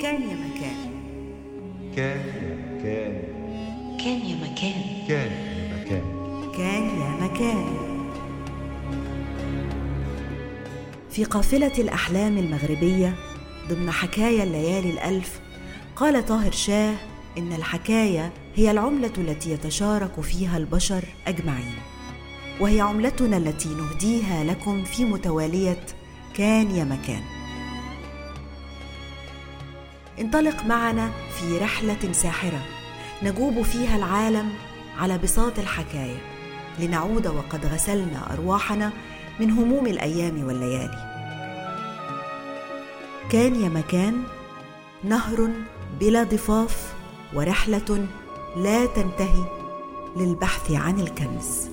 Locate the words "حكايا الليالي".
13.90-14.90